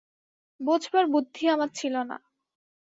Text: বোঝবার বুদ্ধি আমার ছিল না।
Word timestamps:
বোঝবার 0.59 1.05
বুদ্ধি 1.07 1.43
আমার 1.47 1.69
ছিল 1.73 1.95
না। 2.03 2.17